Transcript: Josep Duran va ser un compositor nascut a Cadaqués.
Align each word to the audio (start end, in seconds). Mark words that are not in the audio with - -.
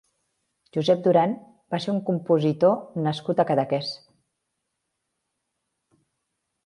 Josep 0.77 1.03
Duran 1.07 1.35
va 1.75 1.81
ser 1.83 1.91
un 1.93 1.99
compositor 2.07 2.73
nascut 3.09 3.43
a 3.43 3.47
Cadaqués. 3.51 3.93